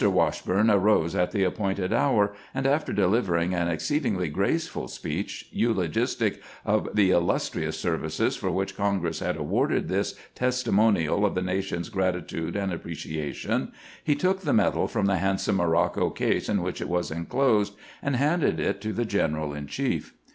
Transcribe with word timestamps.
Wash 0.09 0.41
burne 0.41 0.71
arose 0.71 1.13
at 1.13 1.29
the 1.29 1.43
appointed 1.43 1.93
hour, 1.93 2.33
and 2.55 2.65
after 2.65 2.91
dehvering 2.91 3.53
an 3.53 3.67
exceedingly 3.67 4.29
graceful 4.29 4.87
speech 4.87 5.47
eulogistic 5.51 6.41
of 6.65 6.89
the 6.95 7.11
illus 7.11 7.51
trious 7.51 7.75
services 7.75 8.35
for 8.35 8.49
which 8.49 8.75
Congress 8.75 9.19
had 9.19 9.37
awarded 9.37 9.89
this 9.89 10.15
testimonial 10.33 11.23
of 11.23 11.35
the 11.35 11.41
nation's 11.43 11.89
gratitude 11.89 12.55
and 12.55 12.73
appreciation, 12.73 13.71
he 14.03 14.15
took 14.15 14.39
the 14.41 14.53
medal 14.53 14.87
from 14.87 15.05
the 15.05 15.17
handsome 15.17 15.57
morocco 15.57 16.09
case 16.09 16.49
in 16.49 16.63
which 16.63 16.81
it 16.81 16.89
was 16.89 17.11
inclosed, 17.11 17.75
and 18.01 18.15
handed 18.15 18.59
it 18.59 18.81
to 18.81 18.93
the 18.93 19.05
general 19.05 19.53
in 19.53 19.67
chief. 19.67 20.15